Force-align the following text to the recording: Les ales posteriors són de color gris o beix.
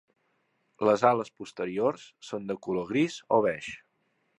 Les 0.89 1.03
ales 1.11 1.29
posteriors 1.41 2.09
són 2.31 2.51
de 2.53 2.59
color 2.67 2.93
gris 2.95 3.23
o 3.39 3.43
beix. 3.51 3.75